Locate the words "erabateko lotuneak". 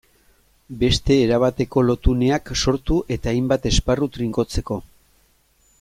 1.25-2.49